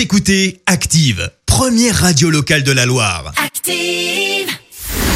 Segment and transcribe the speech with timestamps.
[0.00, 3.34] Vous écoutez Active, première radio locale de la Loire.
[3.36, 4.48] Active.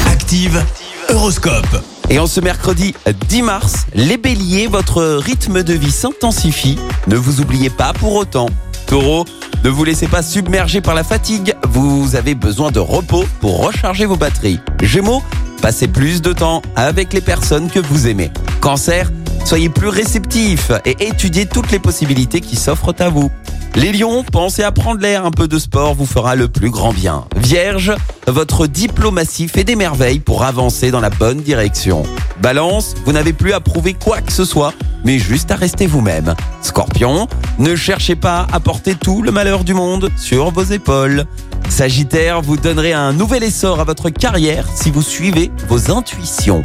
[0.06, 0.62] Active,
[1.08, 1.82] Horoscope.
[2.10, 2.94] Et en ce mercredi
[3.30, 6.78] 10 mars, les béliers, votre rythme de vie s'intensifie.
[7.06, 8.50] Ne vous oubliez pas pour autant.
[8.86, 9.24] Taureau,
[9.64, 11.54] ne vous laissez pas submerger par la fatigue.
[11.66, 14.60] Vous avez besoin de repos pour recharger vos batteries.
[14.82, 15.22] Gémeaux,
[15.62, 18.30] passez plus de temps avec les personnes que vous aimez.
[18.60, 19.10] Cancer,
[19.44, 23.30] soyez plus réceptif et étudiez toutes les possibilités qui s'offrent à vous.
[23.76, 26.92] Les lions, pensez à prendre l'air, un peu de sport vous fera le plus grand
[26.92, 27.24] bien.
[27.36, 27.92] Vierge,
[28.28, 32.04] votre diplomatie fait des merveilles pour avancer dans la bonne direction.
[32.40, 36.34] Balance, vous n'avez plus à prouver quoi que ce soit, mais juste à rester vous-même.
[36.62, 37.26] Scorpion,
[37.58, 41.24] ne cherchez pas à porter tout le malheur du monde sur vos épaules.
[41.68, 46.62] Sagittaire, vous donnerez un nouvel essor à votre carrière si vous suivez vos intuitions.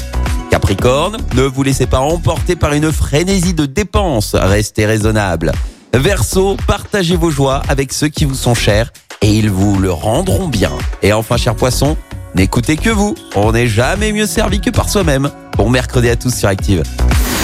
[0.69, 5.51] Ne vous laissez pas emporter par une frénésie de dépenses, restez raisonnable.
[5.95, 10.47] Verseau, partagez vos joies avec ceux qui vous sont chers et ils vous le rendront
[10.47, 10.71] bien.
[11.01, 11.97] Et enfin, cher poisson,
[12.35, 13.15] n'écoutez que vous.
[13.35, 15.31] On n'est jamais mieux servi que par soi-même.
[15.57, 16.83] Bon mercredi à tous sur Active.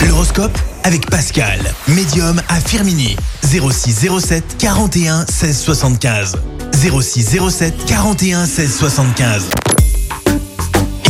[0.07, 3.15] L'horoscope avec Pascal, médium à Firmini.
[3.43, 6.37] 06 07 41 16 75.
[6.73, 9.49] 06 07 41 16 75.